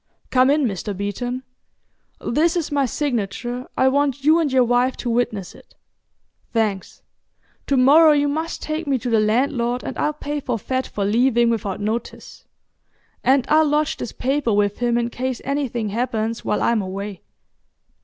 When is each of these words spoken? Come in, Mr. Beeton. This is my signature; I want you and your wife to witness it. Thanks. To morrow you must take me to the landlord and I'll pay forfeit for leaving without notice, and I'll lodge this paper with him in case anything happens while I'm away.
Come 0.31 0.49
in, 0.49 0.63
Mr. 0.65 0.97
Beeton. 0.97 1.43
This 2.19 2.55
is 2.55 2.71
my 2.71 2.87
signature; 2.87 3.67
I 3.77 3.87
want 3.87 4.23
you 4.23 4.39
and 4.39 4.51
your 4.51 4.63
wife 4.63 4.97
to 4.97 5.11
witness 5.11 5.53
it. 5.53 5.75
Thanks. 6.51 7.03
To 7.67 7.77
morrow 7.77 8.11
you 8.11 8.27
must 8.27 8.63
take 8.63 8.87
me 8.87 8.97
to 8.97 9.11
the 9.11 9.19
landlord 9.19 9.83
and 9.83 9.95
I'll 9.99 10.13
pay 10.13 10.39
forfeit 10.39 10.87
for 10.87 11.05
leaving 11.05 11.51
without 11.51 11.79
notice, 11.79 12.45
and 13.23 13.45
I'll 13.47 13.67
lodge 13.67 13.97
this 13.97 14.11
paper 14.11 14.51
with 14.53 14.79
him 14.79 14.97
in 14.97 15.11
case 15.11 15.39
anything 15.45 15.89
happens 15.89 16.43
while 16.43 16.63
I'm 16.63 16.81
away. 16.81 17.21